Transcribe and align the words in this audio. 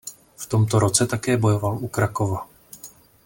V 0.37 0.45
tomto 0.45 0.79
roce 0.79 1.07
také 1.07 1.37
bojoval 1.37 1.77
u 1.77 1.87
Krakova. 1.87 2.47